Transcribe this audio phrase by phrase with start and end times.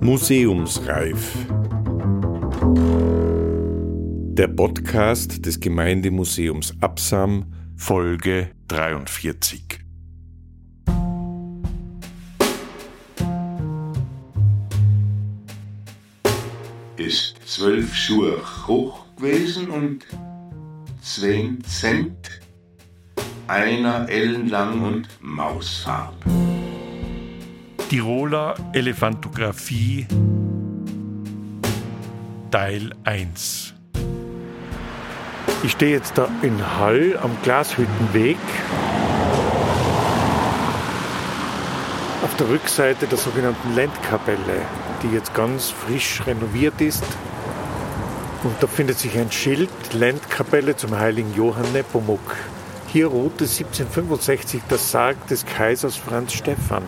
[0.00, 1.36] Museumsreif.
[4.32, 9.80] Der Podcast des Gemeindemuseums Absam, Folge 43.
[16.96, 20.06] Ist zwölf Schuhe hoch gewesen und
[21.00, 22.40] zwei Cent,
[23.50, 26.14] einer ellenlang und mausfarb.
[27.88, 30.06] Tiroler Elefantographie
[32.52, 33.74] Teil 1
[35.64, 38.38] Ich stehe jetzt da in Hall am Glashüttenweg.
[42.22, 44.62] Auf der Rückseite der sogenannten Ländkapelle,
[45.02, 47.04] die jetzt ganz frisch renoviert ist.
[48.44, 52.36] Und da findet sich ein Schild, Ländkapelle zum heiligen Johann Nepomuk.
[52.92, 56.82] Hier ruhte 1765 das Sarg des Kaisers Franz Stephan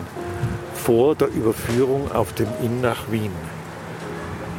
[0.75, 3.31] vor der Überführung auf dem Inn nach Wien.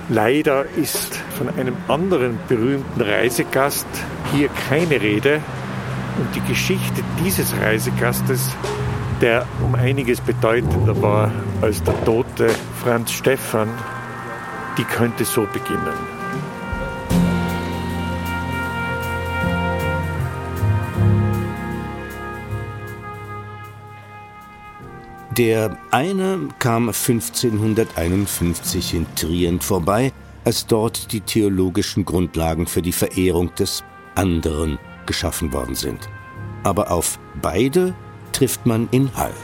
[0.09, 3.87] Leider ist von einem anderen berühmten Reisegast
[4.33, 5.43] hier keine Rede
[6.19, 8.51] und die Geschichte dieses Reisegastes,
[9.21, 12.49] der um einiges bedeutender war als der tote
[12.83, 13.69] Franz Stephan,
[14.79, 16.14] die könnte so beginnen.
[25.37, 30.13] Der eine kam 1551 in Trient vorbei,
[30.45, 33.83] als dort die theologischen Grundlagen für die Verehrung des
[34.15, 36.09] anderen geschaffen worden sind.
[36.63, 37.95] Aber auf beide
[38.31, 39.35] trifft man in Hall.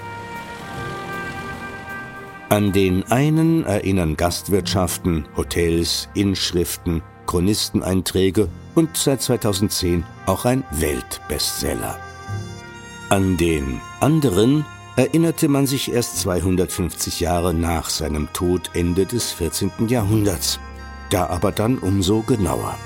[2.50, 11.98] An den einen erinnern Gastwirtschaften, Hotels, Inschriften, Chronisteneinträge und seit 2010 auch ein Weltbestseller.
[13.08, 14.64] An den anderen
[14.96, 19.88] erinnerte man sich erst 250 Jahre nach seinem Tod Ende des 14.
[19.88, 20.60] Jahrhunderts,
[21.10, 22.78] da aber dann umso genauer.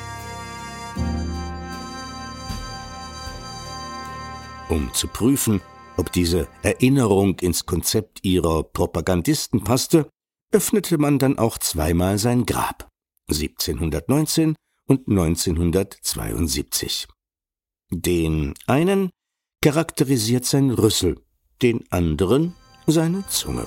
[4.69, 5.61] Um zu prüfen,
[5.97, 10.09] ob diese Erinnerung ins Konzept ihrer Propagandisten passte,
[10.53, 12.89] öffnete man dann auch zweimal sein Grab,
[13.31, 14.55] 1719
[14.87, 17.07] und 1972.
[17.91, 19.11] Den einen
[19.63, 21.24] charakterisiert sein Rüssel,
[21.63, 22.55] den anderen
[22.87, 23.67] seine Zunge.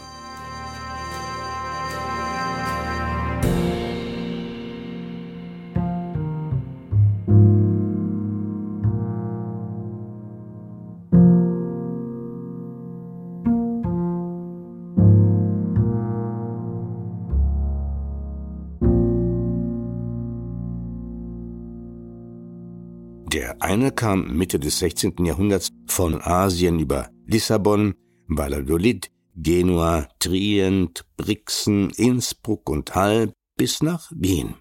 [23.97, 25.25] Kam Mitte des 16.
[25.25, 27.95] Jahrhunderts von Asien über Lissabon,
[28.27, 34.55] Valladolid, Genua, Trient, Brixen, Innsbruck und Hall bis nach Wien.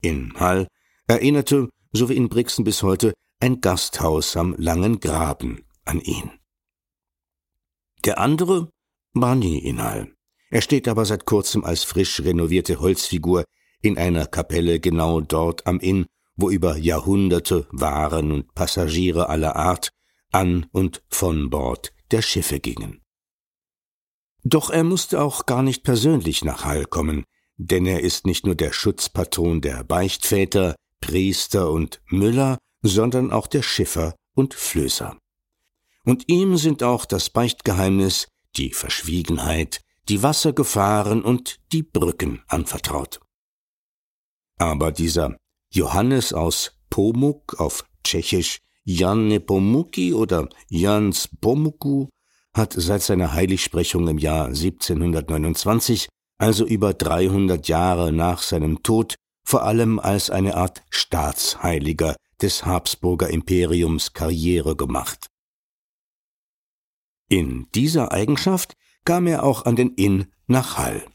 [0.00, 0.66] In Hall
[1.06, 6.30] erinnerte, so wie in Brixen bis heute, ein Gasthaus am Langen Graben an ihn.
[8.04, 8.70] Der andere
[9.12, 10.12] war nie in Hall.
[10.50, 13.44] Er steht aber seit kurzem als frisch renovierte Holzfigur
[13.82, 16.06] in einer Kapelle genau dort am Inn,
[16.36, 19.90] wo über Jahrhunderte Waren und Passagiere aller Art
[20.30, 23.02] an und von Bord der Schiffe gingen.
[24.44, 27.24] Doch er musste auch gar nicht persönlich nach Hall kommen,
[27.56, 33.62] denn er ist nicht nur der Schutzpatron der Beichtväter, Priester und Müller, sondern auch der
[33.62, 35.16] Schiffer und Flößer.
[36.04, 38.26] Und ihm sind auch das Beichtgeheimnis,
[38.56, 43.20] die Verschwiegenheit, die Wassergefahren und die Brücken anvertraut.
[44.58, 45.36] Aber dieser
[45.74, 52.08] Johannes aus Pomuk auf Tschechisch Jan Nepomuki oder Jans Pomuku
[52.52, 59.62] hat seit seiner Heiligsprechung im Jahr 1729, also über 300 Jahre nach seinem Tod, vor
[59.62, 65.28] allem als eine Art Staatsheiliger des Habsburger Imperiums Karriere gemacht.
[67.30, 68.74] In dieser Eigenschaft
[69.06, 71.06] kam er auch an den Inn nach Hall.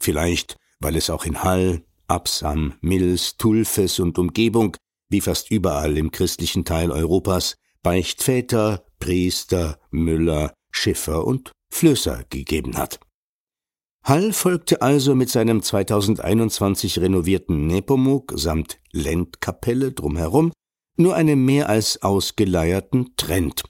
[0.00, 4.76] Vielleicht, weil es auch in Hall, Absam, Mills, Tulfes und Umgebung
[5.08, 12.98] wie fast überall im christlichen Teil Europas, Beichtväter, Priester, Müller, Schiffer und Flößer gegeben hat.
[14.02, 20.52] Hall folgte also mit seinem 2021 renovierten Nepomuk samt Ländkapelle drumherum
[20.96, 23.64] nur einem mehr als ausgeleierten Trend.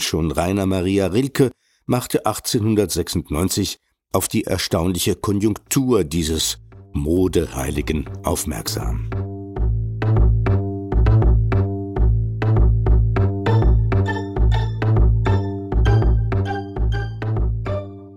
[0.00, 1.52] Schon Rainer Maria Rilke
[1.86, 3.78] machte 1896
[4.12, 6.58] auf die erstaunliche Konjunktur dieses
[6.92, 9.08] Modeheiligen aufmerksam.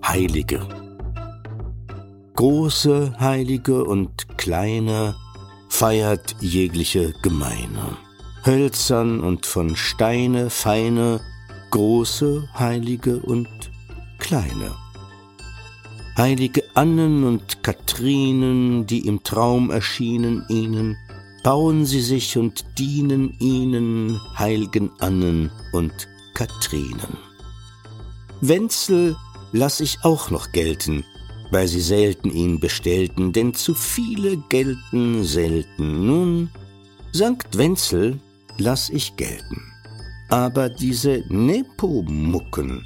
[0.04, 0.62] Heilige.
[2.36, 5.16] Große Heilige und kleine
[5.70, 7.98] feiert jegliche Gemeine.
[8.46, 11.20] Hölzern und von Steine feine,
[11.72, 13.48] große Heilige und
[14.20, 14.85] kleine.
[16.18, 20.98] Heilige Annen und Kathrinen, die im Traum erschienen ihnen,
[21.44, 27.18] bauen sie sich und dienen ihnen, heilgen Annen und Kathrinen.
[28.42, 29.16] Wenzel
[29.52, 31.04] lass ich auch noch gelten,
[31.52, 36.06] weil sie selten ihn bestellten, denn zu viele gelten selten.
[36.06, 36.50] Nun,
[37.16, 38.20] Sankt Wenzel
[38.58, 39.62] lass ich gelten.
[40.28, 42.86] Aber diese Nepomucken,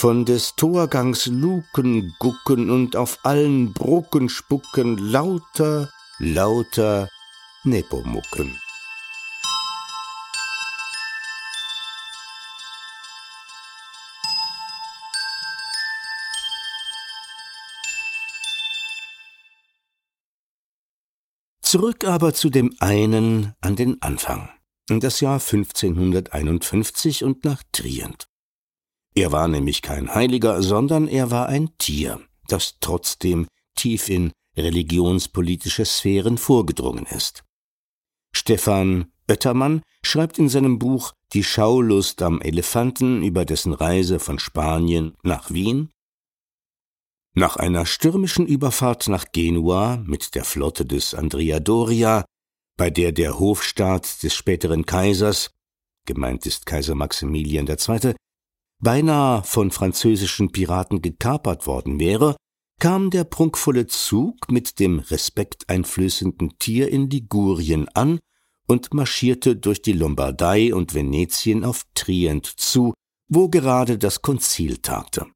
[0.00, 7.10] von des Torgangs Luken gucken und auf allen Brucken spucken, lauter, lauter
[7.64, 8.58] Nepomucken.
[21.60, 24.48] Zurück aber zu dem einen an den Anfang,
[24.88, 28.29] in das Jahr 1551 und nach Trient.
[29.20, 35.84] Er war nämlich kein Heiliger, sondern er war ein Tier, das trotzdem tief in religionspolitische
[35.84, 37.44] Sphären vorgedrungen ist.
[38.34, 45.18] Stefan Oettermann schreibt in seinem Buch Die Schaulust am Elefanten über dessen Reise von Spanien
[45.22, 45.90] nach Wien
[47.34, 52.24] nach einer stürmischen Überfahrt nach Genua mit der Flotte des Andrea Doria,
[52.78, 55.50] bei der der Hofstaat des späteren Kaisers,
[56.06, 58.14] gemeint ist Kaiser Maximilian II.,
[58.80, 62.36] beinahe von französischen Piraten gekapert worden wäre,
[62.80, 68.18] kam der prunkvolle Zug mit dem respekteinflößenden Tier in Ligurien an
[68.66, 72.94] und marschierte durch die Lombardei und Venetien auf Trient zu,
[73.28, 75.26] wo gerade das Konzil tagte.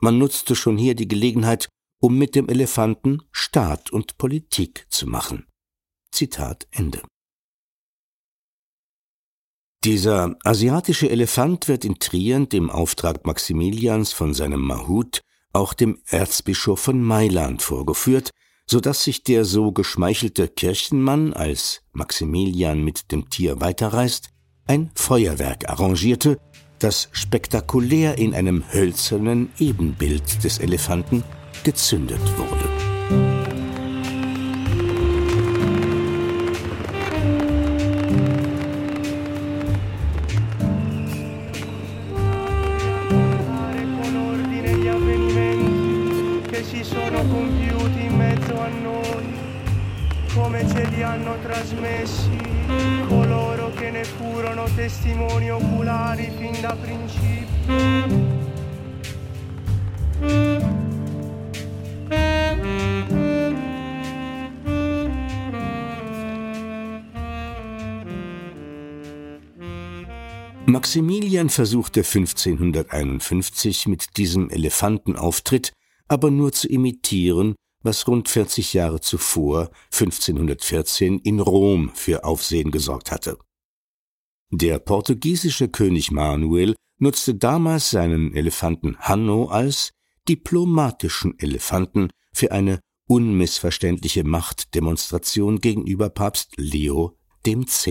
[0.00, 1.68] Man nutzte schon hier die Gelegenheit,
[2.00, 5.46] um mit dem Elefanten Staat und Politik zu machen.
[6.10, 7.02] Zitat Ende.
[9.84, 16.78] Dieser asiatische Elefant wird in Trient im Auftrag Maximilians von seinem Mahut auch dem Erzbischof
[16.78, 18.30] von Mailand vorgeführt,
[18.64, 24.28] so dass sich der so geschmeichelte Kirchenmann, als Maximilian mit dem Tier weiterreist,
[24.66, 26.38] ein Feuerwerk arrangierte,
[26.78, 31.24] das spektakulär in einem hölzernen Ebenbild des Elefanten
[31.64, 32.91] gezündet wurde.
[50.72, 52.38] Ce li hanno trasmessi
[53.06, 58.30] coloro che ne furono testimoni oculari fin da principio.
[70.64, 75.72] Maximilian versuchte 1551 mit diesem Elefantenauftritt
[76.08, 83.10] aber nur zu imitieren, was rund 40 Jahre zuvor, 1514, in Rom für Aufsehen gesorgt
[83.10, 83.38] hatte.
[84.50, 89.92] Der portugiesische König Manuel nutzte damals seinen Elefanten Hanno als
[90.28, 97.88] diplomatischen Elefanten für eine unmissverständliche Machtdemonstration gegenüber Papst Leo X.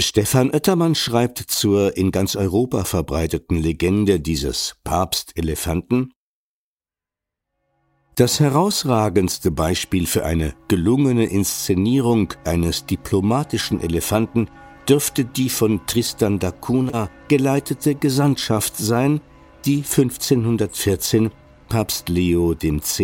[0.00, 6.13] Stefan Oettermann schreibt zur in ganz Europa verbreiteten Legende dieses Papstelefanten
[8.16, 14.48] das herausragendste Beispiel für eine gelungene Inszenierung eines diplomatischen Elefanten
[14.88, 19.20] dürfte die von Tristan da Cunha geleitete Gesandtschaft sein,
[19.64, 21.30] die 1514
[21.68, 23.02] Papst Leo X.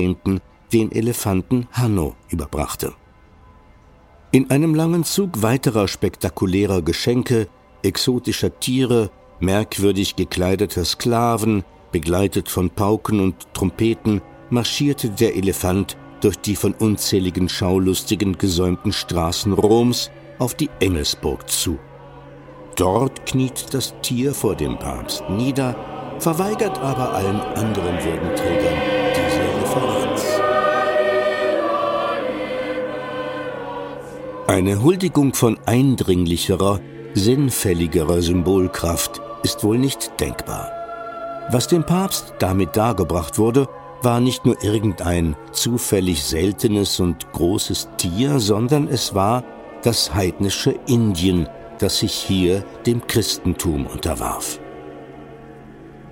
[0.72, 2.92] den Elefanten Hanno überbrachte.
[4.30, 7.48] In einem langen Zug weiterer spektakulärer Geschenke,
[7.82, 16.56] exotischer Tiere, merkwürdig gekleideter Sklaven, begleitet von Pauken und Trompeten, marschierte der Elefant durch die
[16.56, 21.78] von unzähligen Schaulustigen gesäumten Straßen Roms auf die Engelsburg zu.
[22.76, 25.76] Dort kniet das Tier vor dem Papst nieder,
[26.18, 28.78] verweigert aber allen anderen Würdenträgern
[29.14, 30.40] diese Referenz.
[34.46, 36.80] Eine Huldigung von eindringlicherer,
[37.14, 40.70] sinnfälligerer Symbolkraft ist wohl nicht denkbar.
[41.50, 43.68] Was dem Papst damit dargebracht wurde,
[44.02, 49.44] war nicht nur irgendein zufällig seltenes und großes Tier, sondern es war
[49.82, 54.60] das heidnische Indien, das sich hier dem Christentum unterwarf.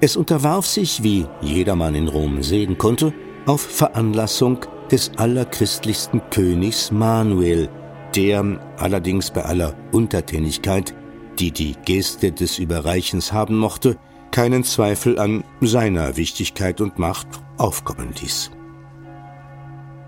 [0.01, 3.13] Es unterwarf sich, wie jedermann in Rom sehen konnte,
[3.47, 7.69] auf Veranlassung des allerchristlichsten Königs Manuel,
[8.15, 10.95] der allerdings bei aller Untertänigkeit,
[11.39, 13.97] die die Geste des Überreichens haben mochte,
[14.31, 17.29] keinen Zweifel an seiner Wichtigkeit und Macht
[17.59, 18.51] aufkommen ließ.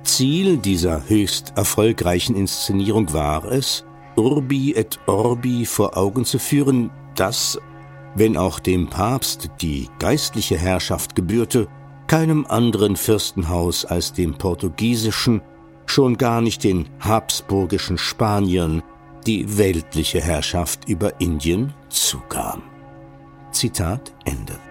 [0.02, 3.84] Ziel dieser höchst erfolgreichen Inszenierung war es,
[4.16, 7.58] Urbi et Orbi vor Augen zu führen, dass,
[8.14, 11.68] wenn auch dem Papst die geistliche Herrschaft gebührte,
[12.06, 15.42] keinem anderen Fürstenhaus als dem portugiesischen,
[15.86, 18.82] schon gar nicht den habsburgischen Spaniern,
[19.26, 22.62] die weltliche Herrschaft über Indien zukam.
[23.52, 24.69] Zitat Ende.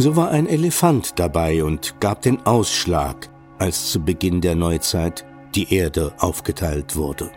[0.00, 3.28] So war ein Elefant dabei und gab den Ausschlag,
[3.58, 5.26] als zu Beginn der Neuzeit
[5.56, 7.32] die Erde aufgeteilt wurde.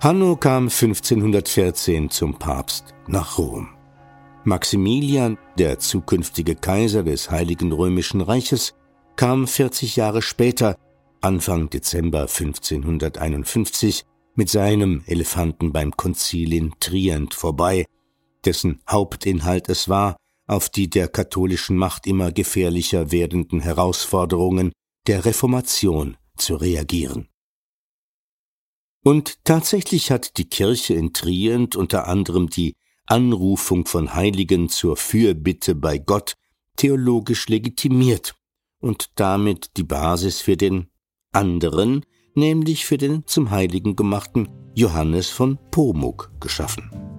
[0.00, 3.68] Hanno kam 1514 zum Papst nach Rom.
[4.44, 8.72] Maximilian, der zukünftige Kaiser des Heiligen Römischen Reiches,
[9.16, 10.78] kam 40 Jahre später,
[11.20, 17.84] Anfang Dezember 1551, mit seinem Elefanten beim Konzil in Trient vorbei,
[18.46, 24.72] dessen Hauptinhalt es war, auf die der katholischen Macht immer gefährlicher werdenden Herausforderungen
[25.06, 27.28] der Reformation zu reagieren.
[29.04, 32.74] Und tatsächlich hat die Kirche in Trient unter anderem die
[33.06, 36.34] Anrufung von Heiligen zur Fürbitte bei Gott
[36.76, 38.34] theologisch legitimiert
[38.80, 40.88] und damit die Basis für den
[41.32, 47.13] anderen, nämlich für den zum Heiligen gemachten Johannes von Pomuk geschaffen.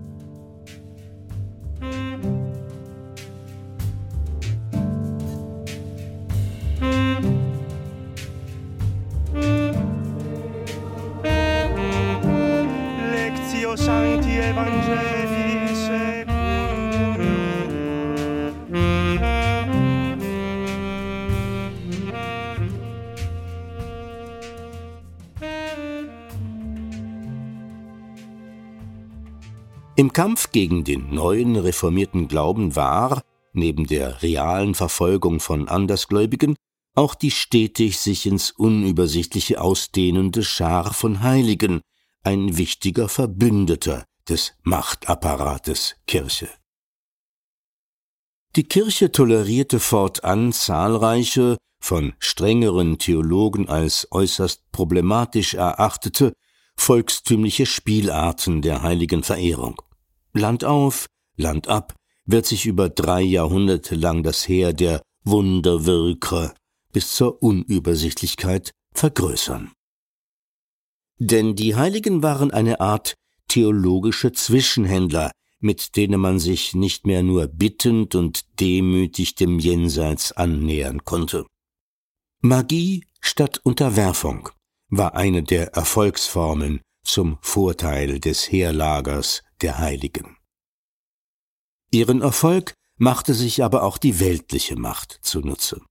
[29.97, 33.21] Im Kampf gegen den neuen reformierten Glauben war,
[33.53, 36.55] neben der realen Verfolgung von Andersgläubigen,
[36.95, 41.79] auch die stetig sich ins Unübersichtliche ausdehnende Schar von Heiligen,
[42.23, 46.49] ein wichtiger Verbündeter des Machtapparates Kirche.
[48.55, 56.33] Die Kirche tolerierte fortan zahlreiche, von strengeren Theologen als äußerst problematisch erachtete,
[56.75, 59.81] volkstümliche Spielarten der heiligen Verehrung.
[60.33, 61.05] Land auf,
[61.37, 61.93] Land ab
[62.25, 66.53] wird sich über drei Jahrhunderte lang das Heer der Wunderwirker
[66.91, 69.71] bis zur Unübersichtlichkeit vergrößern.
[71.19, 73.13] Denn die Heiligen waren eine Art
[73.47, 81.03] theologische Zwischenhändler, mit denen man sich nicht mehr nur bittend und demütig dem Jenseits annähern
[81.03, 81.45] konnte.
[82.41, 84.49] Magie statt Unterwerfung
[84.89, 90.37] war eine der Erfolgsformeln zum Vorteil des Heerlagers der Heiligen.
[91.91, 95.81] Ihren Erfolg machte sich aber auch die weltliche Macht zunutze.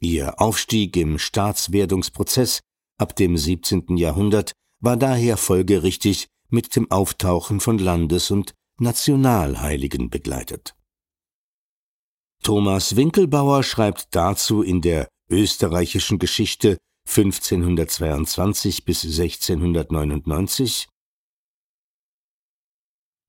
[0.00, 2.60] Ihr Aufstieg im Staatswerdungsprozess
[2.98, 3.96] ab dem 17.
[3.96, 10.74] Jahrhundert war daher folgerichtig mit dem Auftauchen von Landes- und Nationalheiligen begleitet.
[12.42, 20.88] Thomas Winkelbauer schreibt dazu in der österreichischen Geschichte 1522 bis 1699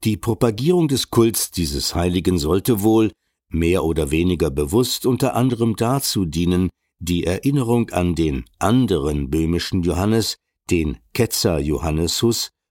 [0.04, 3.12] Die Propagierung des Kults dieses Heiligen sollte wohl,
[3.50, 6.70] mehr oder weniger bewusst, unter anderem dazu dienen,
[7.00, 10.38] die Erinnerung an den anderen böhmischen Johannes,
[10.70, 12.18] den Ketzer Johannes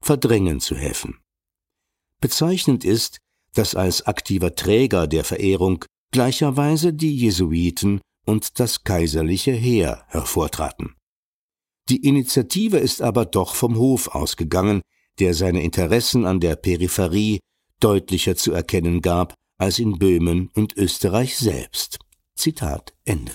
[0.04, 1.18] verdrängen zu helfen.
[2.20, 3.18] Bezeichnend ist,
[3.54, 10.94] dass als aktiver Träger der Verehrung gleicherweise die Jesuiten und das kaiserliche Heer hervortraten.
[11.88, 14.80] Die Initiative ist aber doch vom Hof ausgegangen,
[15.18, 17.40] der seine Interessen an der Peripherie
[17.80, 21.98] deutlicher zu erkennen gab als in Böhmen und Österreich selbst.
[22.36, 23.32] Zitat Ende.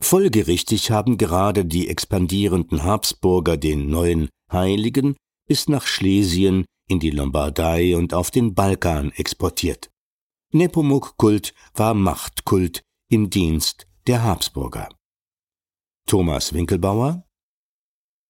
[0.00, 5.16] Folgerichtig haben gerade die expandierenden Habsburger den neuen Heiligen
[5.46, 9.90] bis nach Schlesien, in die Lombardei und auf den Balkan exportiert.
[10.52, 14.88] Nepomuk-Kult war Machtkult im Dienst der Habsburger.
[16.06, 17.24] Thomas Winkelbauer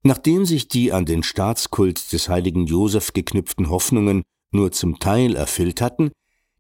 [0.04, 5.80] Nachdem sich die an den Staatskult des heiligen Joseph geknüpften Hoffnungen nur zum Teil erfüllt
[5.80, 6.10] hatten,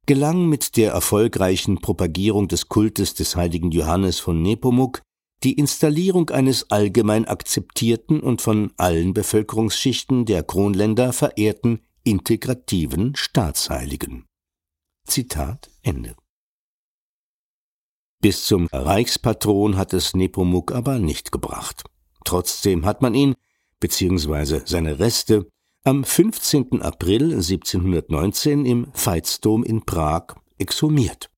[0.06, 5.02] gelang mit der erfolgreichen Propagierung des Kultes des heiligen Johannes von Nepomuk
[5.44, 14.26] die Installierung eines allgemein akzeptierten und von allen Bevölkerungsschichten der Kronländer verehrten integrativen Staatsheiligen.
[15.06, 16.14] Zitat Ende.
[18.20, 21.82] Bis zum Reichspatron hat es Nepomuk aber nicht gebracht.
[22.24, 23.34] Trotzdem hat man ihn,
[23.80, 25.48] beziehungsweise seine Reste,
[25.82, 26.80] am 15.
[26.82, 31.30] April 1719 im Veitsdom in Prag exhumiert.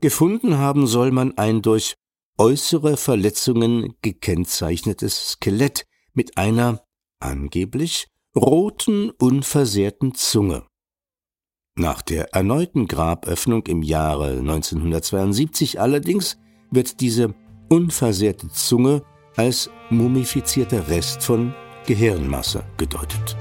[0.00, 1.96] Gefunden haben soll man ein durch
[2.38, 6.82] äußere Verletzungen gekennzeichnetes Skelett mit einer
[7.20, 10.64] angeblich roten, unversehrten Zunge.
[11.76, 16.36] Nach der erneuten Graböffnung im Jahre 1972 allerdings
[16.70, 17.34] wird diese
[17.68, 19.02] unversehrte Zunge
[19.36, 21.54] als mumifizierter Rest von
[21.86, 23.36] Gehirnmasse gedeutet.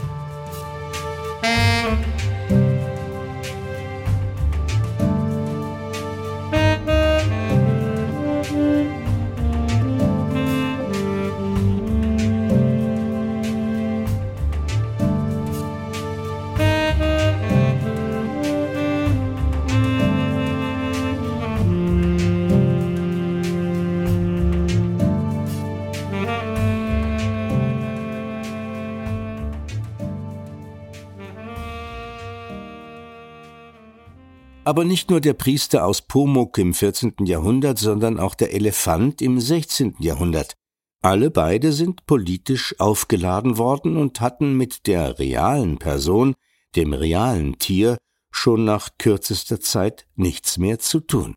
[34.66, 37.16] Aber nicht nur der Priester aus Pomuk im 14.
[37.26, 39.96] Jahrhundert, sondern auch der Elefant im 16.
[40.00, 40.54] Jahrhundert.
[41.02, 46.36] Alle beide sind politisch aufgeladen worden und hatten mit der realen Person,
[46.78, 47.98] dem realen Tier,
[48.32, 51.36] schon nach kürzester Zeit nichts mehr zu tun.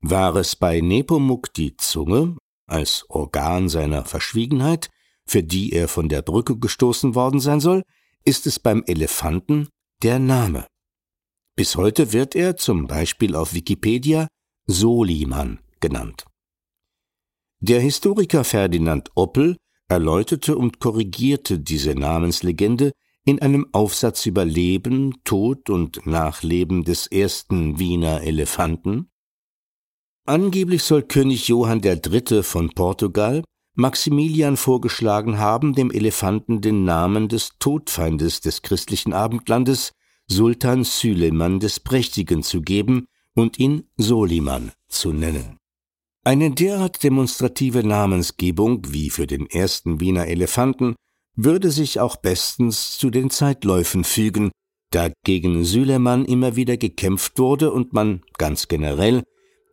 [0.00, 4.90] War es bei Nepomuk die Zunge, als Organ seiner Verschwiegenheit,
[5.26, 7.82] für die er von der Brücke gestoßen worden sein soll,
[8.24, 9.68] ist es beim Elefanten
[10.02, 10.66] der Name.
[11.58, 14.28] Bis heute wird er, zum Beispiel auf Wikipedia,
[14.68, 16.24] Soliman genannt.
[17.58, 19.56] Der Historiker Ferdinand Oppel
[19.88, 22.92] erläuterte und korrigierte diese Namenslegende
[23.24, 29.10] in einem Aufsatz über Leben, Tod und Nachleben des ersten Wiener Elefanten.
[30.26, 32.44] Angeblich soll König Johann III.
[32.44, 33.42] von Portugal
[33.74, 39.92] Maximilian vorgeschlagen haben, dem Elefanten den Namen des Todfeindes des christlichen Abendlandes,
[40.28, 45.58] Sultan Süleyman des Prächtigen zu geben und ihn Soliman zu nennen.
[46.24, 50.94] Eine derart demonstrative Namensgebung wie für den ersten Wiener Elefanten
[51.34, 54.50] würde sich auch bestens zu den Zeitläufen fügen,
[54.90, 59.22] da gegen Süleyman immer wieder gekämpft wurde und man ganz generell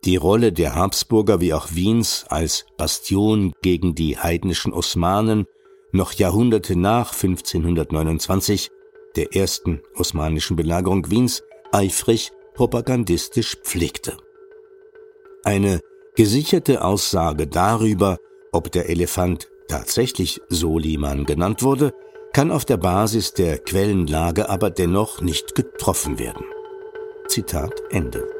[0.04, 5.46] die Rolle der Habsburger wie auch Wiens als Bastion gegen die heidnischen Osmanen
[5.92, 8.70] noch Jahrhunderte nach 1529
[9.16, 14.16] der ersten osmanischen Belagerung Wiens eifrig propagandistisch pflegte.
[15.44, 15.80] Eine
[16.16, 18.18] gesicherte Aussage darüber,
[18.52, 21.92] ob der Elefant tatsächlich Soliman genannt wurde,
[22.32, 26.44] kann auf der Basis der Quellenlage aber dennoch nicht getroffen werden.
[27.28, 28.35] Zitat Ende.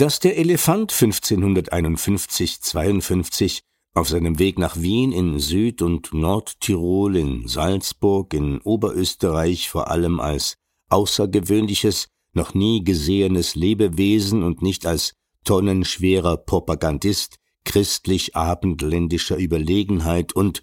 [0.00, 3.60] Dass der Elefant 1551-52
[3.92, 10.18] auf seinem Weg nach Wien in Süd- und Nordtirol, in Salzburg, in Oberösterreich vor allem
[10.18, 10.54] als
[10.88, 15.12] außergewöhnliches, noch nie gesehenes Lebewesen und nicht als
[15.44, 17.36] tonnenschwerer Propagandist
[17.66, 20.62] christlich-abendländischer Überlegenheit und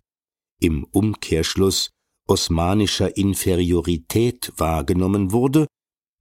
[0.60, 1.92] im Umkehrschluss
[2.26, 5.68] osmanischer Inferiorität wahrgenommen wurde,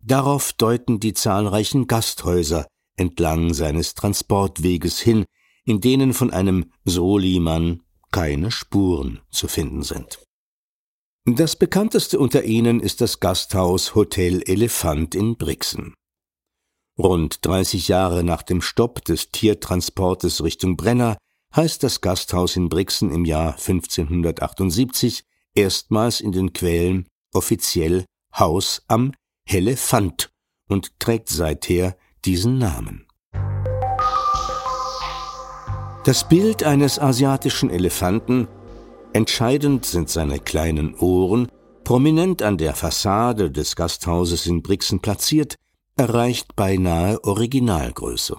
[0.05, 5.25] darauf deuten die zahlreichen Gasthäuser, entlang seines Transportweges hin,
[5.65, 7.83] in denen von einem Soliman
[8.13, 10.21] keine Spuren zu finden sind.
[11.25, 15.95] Das bekannteste unter ihnen ist das Gasthaus Hotel Elefant in Brixen.
[16.99, 21.19] Rund 30 Jahre nach dem Stopp des Tiertransportes Richtung Brenner
[21.55, 28.05] heißt das Gasthaus in Brixen im Jahr 1578 erstmals in den Quellen offiziell
[28.39, 29.13] Haus am
[29.47, 30.31] Helefant
[30.69, 31.97] und trägt seither
[32.27, 33.07] diesen Namen.
[36.05, 38.49] Das Bild eines asiatischen Elefanten,
[39.13, 41.49] entscheidend sind seine kleinen Ohren,
[41.85, 45.57] prominent an der Fassade des Gasthauses in Brixen platziert,
[45.97, 48.37] erreicht beinahe Originalgröße.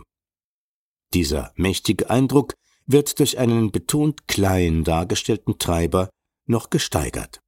[1.14, 2.54] Dieser mächtige Eindruck
[2.86, 6.10] wird durch einen betont klein dargestellten Treiber
[6.46, 7.40] noch gesteigert.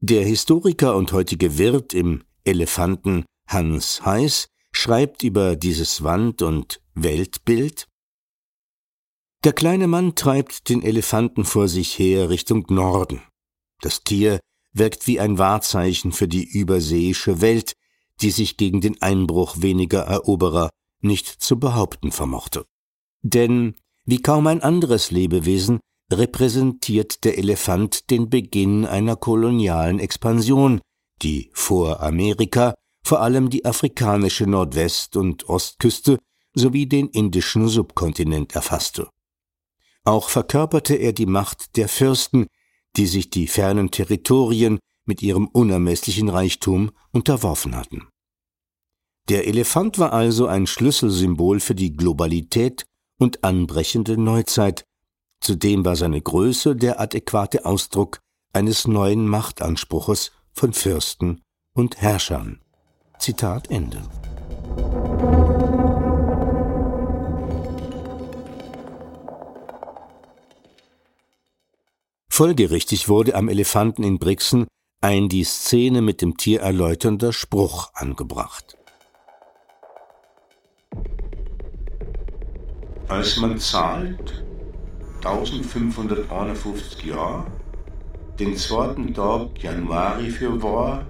[0.00, 7.88] Der Historiker und heutige Wirt im Elefanten Hans Heiß schreibt über dieses Wand- und Weltbild
[9.44, 13.22] Der kleine Mann treibt den Elefanten vor sich her Richtung Norden.
[13.80, 14.40] Das Tier
[14.72, 17.74] wirkt wie ein Wahrzeichen für die überseeische Welt,
[18.20, 22.64] die sich gegen den Einbruch weniger Eroberer nicht zu behaupten vermochte.
[23.22, 25.80] Denn wie kaum ein anderes Lebewesen
[26.12, 30.80] repräsentiert der Elefant den Beginn einer kolonialen Expansion,
[31.22, 36.18] die vor Amerika vor allem die afrikanische Nordwest- und Ostküste
[36.54, 39.08] sowie den indischen Subkontinent erfasste.
[40.04, 42.46] Auch verkörperte er die Macht der Fürsten,
[42.96, 48.08] die sich die fernen Territorien mit ihrem unermesslichen Reichtum unterworfen hatten.
[49.28, 52.84] Der Elefant war also ein Schlüsselsymbol für die Globalität
[53.18, 54.84] und anbrechende Neuzeit,
[55.40, 58.20] zudem war seine Größe der adäquate Ausdruck
[58.52, 61.40] eines neuen Machtanspruches von Fürsten
[61.72, 62.61] und Herrschern.
[63.22, 64.02] Zitat Ende.
[72.28, 74.66] Folgerichtig wurde am Elefanten in Brixen
[75.00, 78.76] ein die Szene mit dem Tier erläuternder Spruch angebracht.
[83.06, 84.42] Als man zahlt
[85.18, 87.46] 1551 Jahre,
[88.40, 91.06] den zweiten Tag Januari für war,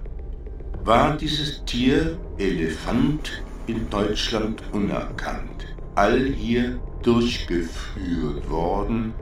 [0.85, 9.13] war dieses Tier Elefant in Deutschland unerkannt, all hier durchgeführt worden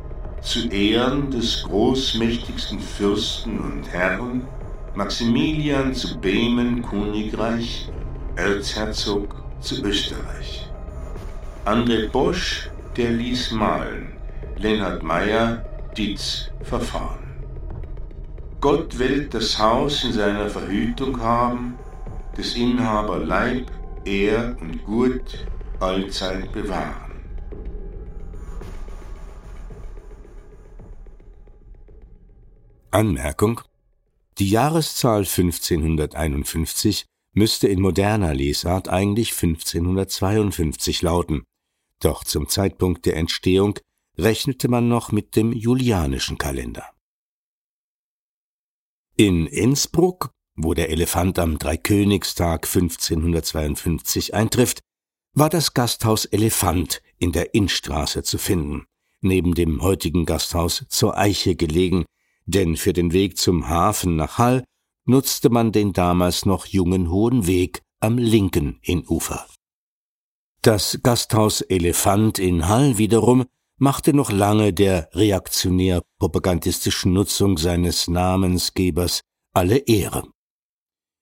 [0.41, 4.47] zu Ehren des großmächtigsten Fürsten und Herrn
[4.95, 7.89] Maximilian zu Böhmen Königreich,
[8.35, 10.67] Erzherzog zu Österreich.
[11.65, 14.13] André Bosch, der ließ malen,
[14.57, 15.63] Leonhard Meyer,
[15.95, 17.20] Dietz verfahren.
[18.61, 21.79] Gott will das Haus in seiner Verhütung haben,
[22.37, 23.71] des Inhaber Leib,
[24.05, 25.47] Ehr und Gut
[25.79, 27.11] allzeit bewahren.
[32.91, 33.61] Anmerkung
[34.37, 41.41] Die Jahreszahl 1551 müsste in moderner Lesart eigentlich 1552 lauten,
[41.99, 43.79] doch zum Zeitpunkt der Entstehung
[44.19, 46.85] rechnete man noch mit dem julianischen Kalender.
[49.21, 54.79] In Innsbruck, wo der Elefant am Dreikönigstag 1552 eintrifft,
[55.35, 58.87] war das Gasthaus Elefant in der Innstraße zu finden,
[59.21, 62.05] neben dem heutigen Gasthaus zur Eiche gelegen,
[62.47, 64.63] denn für den Weg zum Hafen nach Hall
[65.05, 69.45] nutzte man den damals noch jungen Hohen Weg am linken Innufer.
[70.63, 73.45] Das Gasthaus Elefant in Hall wiederum
[73.81, 79.21] machte noch lange der reaktionär propagandistischen Nutzung seines Namensgebers
[79.53, 80.29] alle Ehre.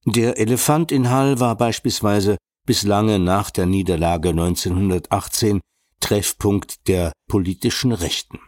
[0.05, 5.61] Der Elefant in Hall war beispielsweise bis lange nach der Niederlage 1918
[6.01, 8.39] Treffpunkt der politischen Rechten.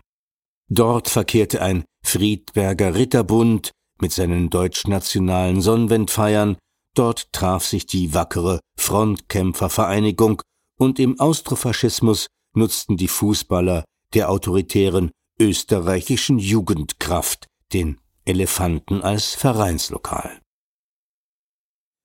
[0.69, 3.71] Dort verkehrte ein Friedberger Ritterbund
[4.01, 6.57] mit seinen deutschnationalen Sonnenwendfeiern,
[6.95, 10.41] dort traf sich die wackere Frontkämpfervereinigung
[10.77, 20.39] und im Austrofaschismus nutzten die Fußballer der autoritären österreichischen Jugendkraft den Elefanten als Vereinslokal.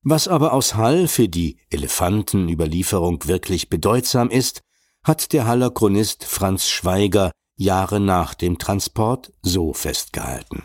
[0.03, 4.61] Was aber aus Hall für die Elefantenüberlieferung wirklich bedeutsam ist,
[5.05, 10.64] hat der Haller Chronist Franz Schweiger Jahre nach dem Transport so festgehalten.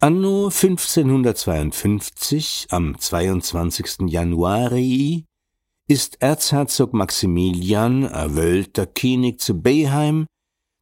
[0.00, 4.08] Anno 1552, am 22.
[4.08, 5.25] Januari,
[5.88, 10.26] ist Erzherzog Maximilian, erwölter König zu Beheim,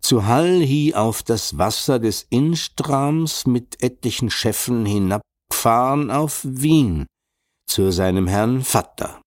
[0.01, 7.07] zu Hall hi auf das Wasser des Innstrams mit etlichen Schäffen hinabgefahren auf Wien,
[7.67, 9.21] zu seinem Herrn Vatter.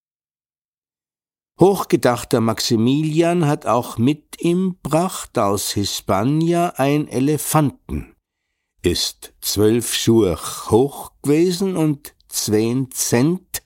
[1.59, 8.15] Hochgedachter Maximilian hat auch mit ihm bracht aus Hispania ein Elefanten,
[8.83, 10.37] ist zwölf Schuhe
[10.69, 13.63] hoch gewesen und zween Cent,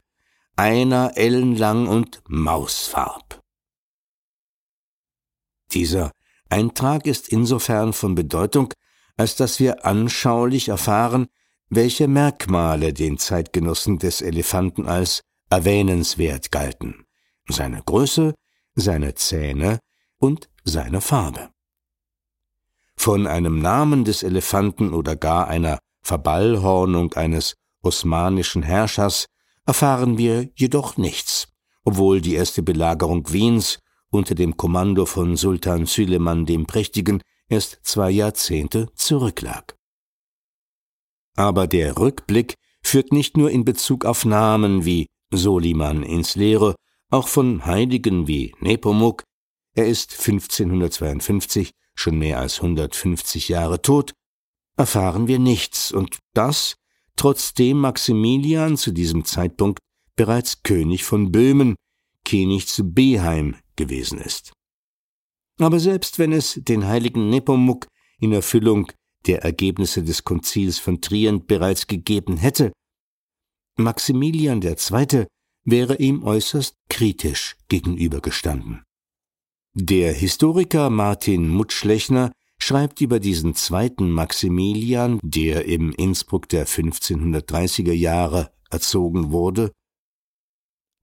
[0.55, 3.41] einer Ellen lang und Mausfarb.
[5.71, 6.11] Dieser
[6.49, 8.73] Eintrag ist insofern von Bedeutung,
[9.17, 11.27] als dass wir anschaulich erfahren,
[11.69, 17.05] welche Merkmale den Zeitgenossen des Elefanten als erwähnenswert galten
[17.51, 18.33] seine Größe,
[18.75, 19.79] seine Zähne
[20.17, 21.49] und seine Farbe.
[22.95, 29.25] Von einem Namen des Elefanten oder gar einer Verballhornung eines osmanischen Herrschers
[29.65, 31.47] erfahren wir jedoch nichts,
[31.83, 38.11] obwohl die erste Belagerung Wiens unter dem Kommando von Sultan Süleyman dem Prächtigen erst zwei
[38.11, 39.75] Jahrzehnte zurücklag.
[41.35, 46.75] Aber der Rückblick führt nicht nur in Bezug auf Namen wie Soliman ins Leere,
[47.09, 49.23] auch von Heiligen wie Nepomuk,
[49.73, 54.13] er ist 1552 schon mehr als 150 Jahre tot,
[54.77, 56.75] erfahren wir nichts, und das
[57.21, 59.77] trotzdem Maximilian zu diesem Zeitpunkt
[60.15, 61.75] bereits König von Böhmen,
[62.25, 64.53] König zu Beheim gewesen ist.
[65.59, 67.85] Aber selbst wenn es den heiligen Nepomuk
[68.19, 68.91] in Erfüllung
[69.27, 72.71] der Ergebnisse des Konzils von Trient bereits gegeben hätte,
[73.77, 75.27] Maximilian II.
[75.63, 78.81] wäre ihm äußerst kritisch gegenübergestanden.
[79.75, 82.31] Der Historiker Martin Mutschlechner
[82.71, 89.73] schreibt über diesen zweiten Maximilian, der im Innsbruck der 1530er Jahre erzogen wurde,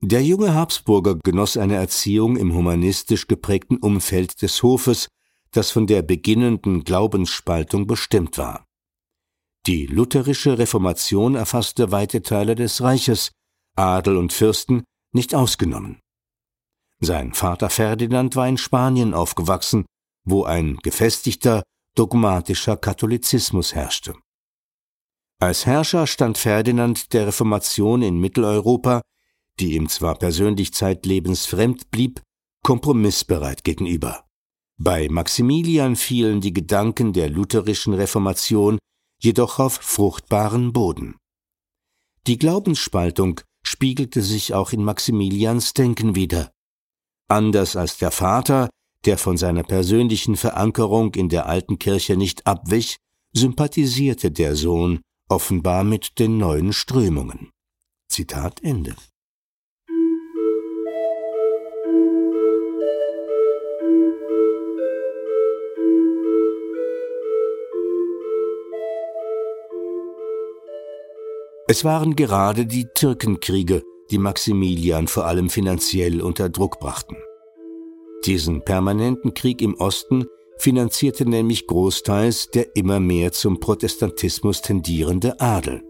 [0.01, 5.09] der junge Habsburger genoss eine Erziehung im humanistisch geprägten Umfeld des Hofes,
[5.51, 8.65] das von der beginnenden Glaubensspaltung bestimmt war.
[9.67, 13.29] Die lutherische Reformation erfasste weite Teile des Reiches,
[13.75, 15.99] Adel und Fürsten nicht ausgenommen.
[16.99, 19.85] Sein Vater Ferdinand war in Spanien aufgewachsen,
[20.29, 21.63] wo ein gefestigter,
[21.95, 24.15] dogmatischer Katholizismus herrschte.
[25.41, 29.01] Als Herrscher stand Ferdinand der Reformation in Mitteleuropa
[29.59, 32.21] die ihm zwar persönlich zeitlebens fremd blieb,
[32.63, 34.25] kompromissbereit gegenüber.
[34.77, 38.79] Bei Maximilian fielen die Gedanken der lutherischen Reformation
[39.21, 41.17] jedoch auf fruchtbaren Boden.
[42.27, 46.51] Die Glaubensspaltung spiegelte sich auch in Maximilians Denken wider.
[47.27, 48.69] Anders als der Vater,
[49.05, 52.97] der von seiner persönlichen Verankerung in der alten Kirche nicht abwich,
[53.33, 57.51] sympathisierte der Sohn offenbar mit den neuen Strömungen.
[58.09, 58.95] Zitat Ende.
[71.67, 77.15] Es waren gerade die Türkenkriege, die Maximilian vor allem finanziell unter Druck brachten.
[78.25, 80.25] Diesen permanenten Krieg im Osten
[80.57, 85.81] finanzierte nämlich großteils der immer mehr zum Protestantismus tendierende Adel.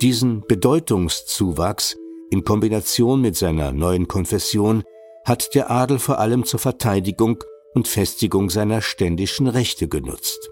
[0.00, 1.96] Diesen Bedeutungszuwachs
[2.30, 4.82] in Kombination mit seiner neuen Konfession
[5.24, 10.50] hat der Adel vor allem zur Verteidigung und Festigung seiner ständischen Rechte genutzt.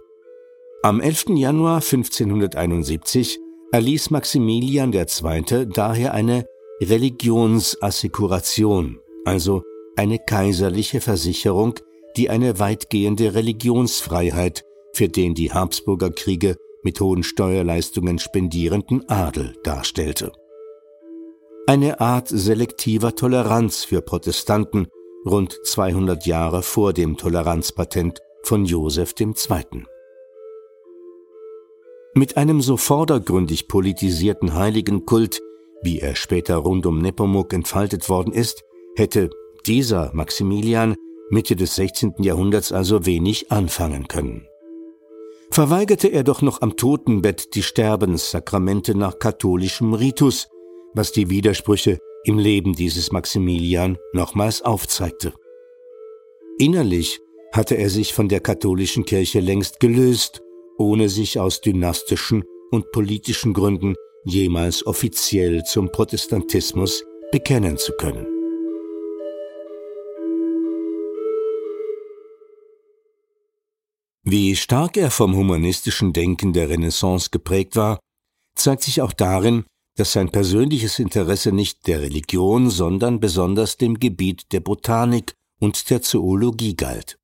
[0.83, 1.30] Am 11.
[1.30, 3.38] Januar 1571
[3.72, 5.66] erließ Maximilian II.
[5.66, 6.44] daher eine
[6.83, 9.62] Religionsassekuration, also
[9.96, 11.74] eine kaiserliche Versicherung,
[12.16, 20.33] die eine weitgehende Religionsfreiheit für den die Habsburger Kriege mit hohen Steuerleistungen spendierenden Adel darstellte.
[21.66, 24.88] Eine Art selektiver Toleranz für Protestanten
[25.26, 29.85] rund 200 Jahre vor dem Toleranzpatent von Joseph II.
[32.14, 35.40] Mit einem so vordergründig politisierten Heiligenkult,
[35.83, 38.64] wie er später rund um Nepomuk entfaltet worden ist,
[38.96, 40.96] hätte dieser Maximilian
[41.30, 42.14] Mitte des 16.
[42.18, 44.46] Jahrhunderts also wenig anfangen können.
[45.50, 50.48] Verweigerte er doch noch am Totenbett die Sterbenssakramente nach katholischem Ritus,
[50.94, 55.32] was die Widersprüche im Leben dieses Maximilian nochmals aufzeigte.
[56.58, 57.20] Innerlich
[57.52, 60.42] hatte er sich von der katholischen Kirche längst gelöst
[60.80, 63.94] ohne sich aus dynastischen und politischen Gründen
[64.24, 68.39] jemals offiziell zum Protestantismus bekennen zu können.
[74.30, 77.98] Wie stark er vom humanistischen Denken der Renaissance geprägt war,
[78.54, 79.64] zeigt sich auch darin,
[79.96, 86.02] dass sein persönliches Interesse nicht der Religion, sondern besonders dem Gebiet der Botanik und der
[86.02, 87.18] Zoologie galt.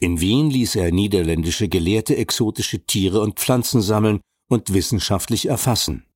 [0.00, 6.06] In Wien ließ er niederländische Gelehrte exotische Tiere und Pflanzen sammeln und wissenschaftlich erfassen.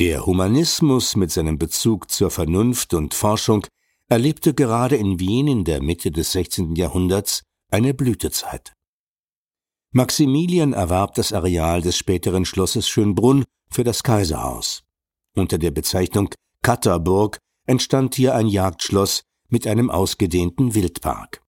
[0.00, 3.68] Der Humanismus mit seinem Bezug zur Vernunft und Forschung
[4.08, 6.74] erlebte gerade in Wien in der Mitte des 16.
[6.74, 8.75] Jahrhunderts eine Blütezeit.
[9.96, 14.82] Maximilian erwarb das Areal des späteren Schlosses Schönbrunn für das Kaiserhaus.
[15.34, 16.28] Unter der Bezeichnung
[16.60, 21.40] Katterburg entstand hier ein Jagdschloss mit einem ausgedehnten Wildpark.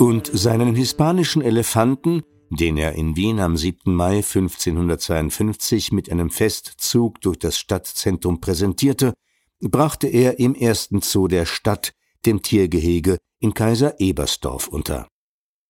[0.00, 3.94] Und seinen hispanischen Elefanten, den er in Wien am 7.
[3.94, 9.12] Mai 1552 mit einem Festzug durch das Stadtzentrum präsentierte,
[9.60, 11.92] brachte er im ersten Zoo der Stadt,
[12.24, 15.06] dem Tiergehege in Kaiser Ebersdorf unter.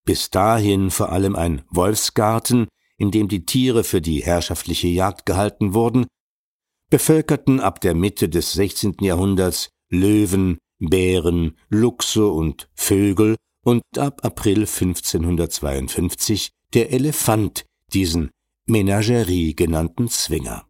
[0.04, 5.74] Bis dahin vor allem ein Wolfsgarten, in dem die Tiere für die herrschaftliche Jagd gehalten
[5.74, 6.06] wurden,
[6.88, 8.94] bevölkerten ab der Mitte des 16.
[9.00, 13.34] Jahrhunderts Löwen, Bären, Luchse und Vögel
[13.64, 18.30] und ab April 1552 der Elefant, diesen
[18.66, 20.64] Menagerie genannten Zwinger.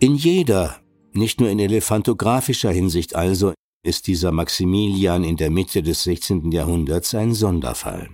[0.00, 0.80] In jeder,
[1.12, 6.52] nicht nur in elefantografischer Hinsicht also, ist dieser Maximilian in der Mitte des 16.
[6.52, 8.08] Jahrhunderts ein Sonderfall.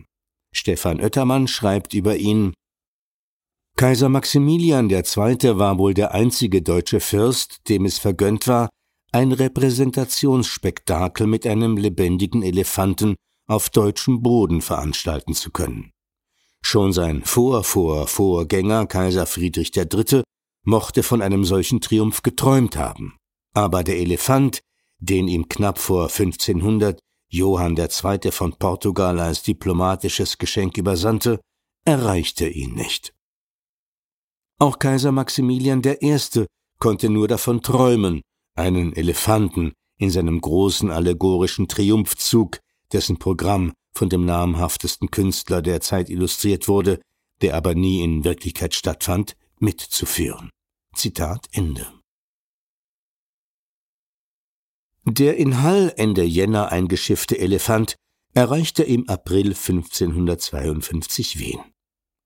[0.52, 2.52] Stefan Oettermann schreibt über ihn
[3.80, 5.58] Kaiser Maximilian II.
[5.58, 8.68] war wohl der einzige deutsche Fürst, dem es vergönnt war,
[9.10, 13.14] ein Repräsentationsspektakel mit einem lebendigen Elefanten
[13.46, 15.92] auf deutschem Boden veranstalten zu können.
[16.60, 20.24] Schon sein Vor-Vor-Vorgänger Kaiser Friedrich III
[20.66, 23.16] mochte von einem solchen Triumph geträumt haben.
[23.54, 24.60] Aber der Elefant,
[24.98, 28.30] den ihm knapp vor 1500 Johann II.
[28.30, 31.40] von Portugal als diplomatisches Geschenk übersandte,
[31.86, 33.14] erreichte ihn nicht.
[34.60, 36.18] Auch Kaiser Maximilian I.
[36.78, 38.20] konnte nur davon träumen,
[38.54, 42.60] einen Elefanten in seinem großen allegorischen Triumphzug,
[42.92, 47.00] dessen Programm von dem namhaftesten Künstler der Zeit illustriert wurde,
[47.40, 50.50] der aber nie in Wirklichkeit stattfand, mitzuführen.
[50.94, 51.86] Zitat Ende.
[55.06, 57.96] Der in Hall Ende Jänner eingeschiffte Elefant
[58.34, 61.60] erreichte im April 1552 Wien.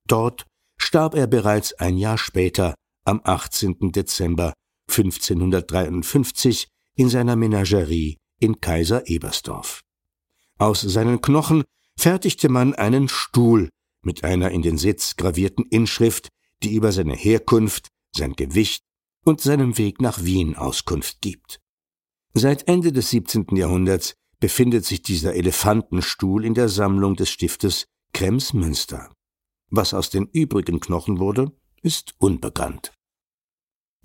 [0.09, 0.47] Dort
[0.85, 3.91] starb er bereits ein Jahr später, am 18.
[3.91, 4.53] Dezember
[4.89, 9.81] 1553, in seiner Menagerie in Kaiser Ebersdorf.
[10.59, 11.65] Aus seinen Knochen
[11.99, 13.71] fertigte man einen Stuhl
[14.03, 16.29] mit einer in den Sitz gravierten Inschrift,
[16.63, 18.85] die über seine Herkunft, sein Gewicht
[19.25, 21.61] und seinem Weg nach Wien Auskunft gibt.
[22.35, 23.57] Seit Ende des 17.
[23.57, 29.11] Jahrhunderts befindet sich dieser Elefantenstuhl in der Sammlung des Stiftes Krems-Münster.
[29.71, 32.93] Was aus den übrigen Knochen wurde, ist unbekannt.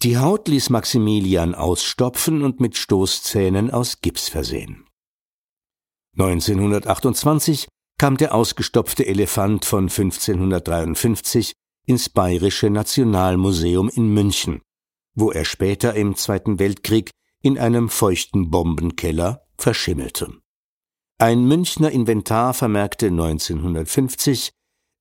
[0.01, 4.85] Die Haut ließ Maximilian ausstopfen und mit Stoßzähnen aus Gips versehen.
[6.17, 7.67] 1928
[7.97, 11.53] kam der ausgestopfte Elefant von 1553
[11.85, 14.61] ins Bayerische Nationalmuseum in München,
[15.15, 20.33] wo er später im Zweiten Weltkrieg in einem feuchten Bombenkeller verschimmelte.
[21.17, 24.51] Ein Münchner Inventar vermerkte 1950,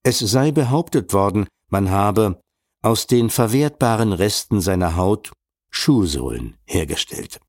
[0.03, 2.41] es sei behauptet worden, man habe
[2.81, 5.31] aus den verwertbaren Resten seiner Haut
[5.69, 7.39] Schuhsohlen hergestellt.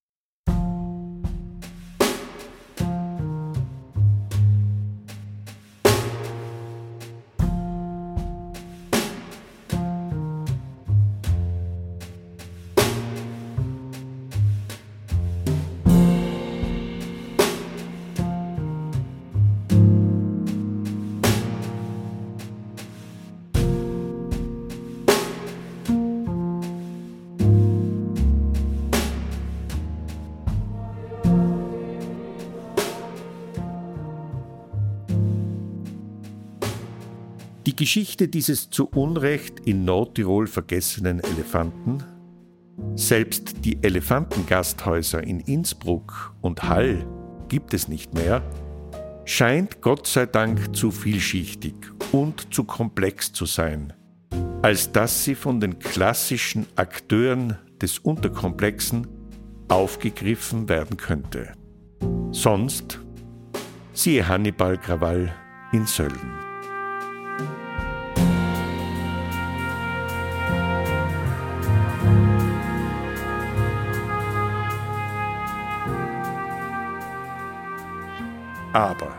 [37.81, 42.05] Geschichte dieses zu Unrecht in Nordtirol vergessenen Elefanten,
[42.95, 47.07] selbst die Elefantengasthäuser in Innsbruck und Hall
[47.49, 48.43] gibt es nicht mehr,
[49.25, 51.73] scheint Gott sei Dank zu vielschichtig
[52.13, 53.95] und zu komplex zu sein,
[54.61, 59.07] als dass sie von den klassischen Akteuren des Unterkomplexen
[59.69, 61.55] aufgegriffen werden könnte.
[62.31, 63.01] Sonst
[63.95, 65.33] siehe Hannibal Krawall
[65.73, 66.50] in Sölden.
[78.73, 79.13] Aber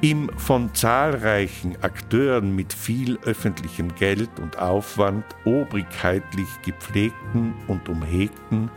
[0.00, 8.70] im von zahlreichen Akteuren mit viel öffentlichem Geld und Aufwand obrigkeitlich gepflegten und umhegten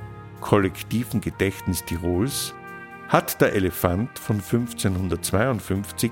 [0.46, 2.54] kollektiven Gedächtnis Tirols
[3.08, 6.12] hat der Elefant von 1552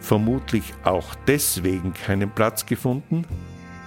[0.00, 3.26] vermutlich auch deswegen keinen Platz gefunden,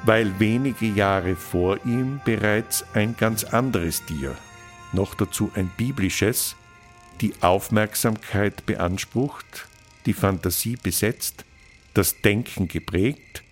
[0.06, 4.36] weil wenige Jahre vor ihm bereits ein ganz anderes Tier,
[4.94, 6.56] noch dazu ein biblisches,
[7.22, 9.68] die Aufmerksamkeit beansprucht,
[10.06, 11.46] die Fantasie besetzt,
[11.94, 13.44] das Denken geprägt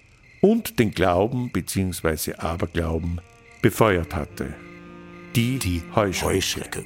[0.42, 2.36] und den Glauben bzw.
[2.36, 3.22] Aberglauben
[3.62, 4.54] befeuert hatte.
[5.36, 6.84] Die, die Heuschrecke.
[6.84, 6.86] Heuschrecke.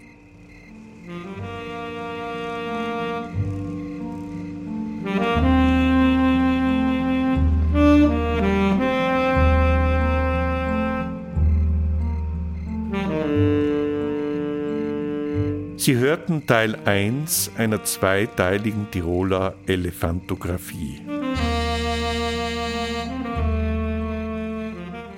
[15.92, 21.02] Sie hörten Teil 1 einer zweiteiligen Tiroler Elefantographie.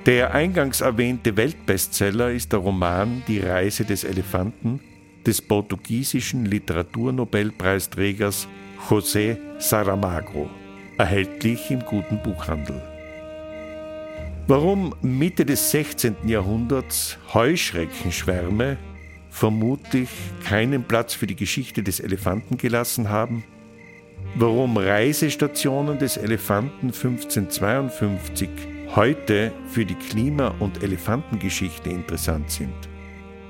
[0.08, 4.80] Der eingangs erwähnte Weltbestseller ist der Roman Die Reise des Elefanten
[5.28, 8.48] des portugiesischen Literaturnobelpreisträgers
[8.90, 10.50] José Saramago,
[10.98, 12.82] erhältlich im guten Buchhandel.
[14.48, 16.16] Warum Mitte des 16.
[16.26, 18.80] Jahrhunderts Heuschreckenschwärme
[19.34, 20.10] vermutlich
[20.46, 23.44] keinen Platz für die Geschichte des Elefanten gelassen haben,
[24.36, 28.48] warum Reisestationen des Elefanten 1552
[28.96, 32.76] heute für die Klima- und Elefantengeschichte interessant sind?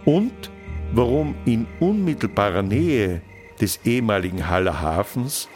[0.05, 0.51] Und
[0.93, 3.21] warum in unmittelbarer Nähe
[3.59, 5.49] des ehemaligen Haller Hafens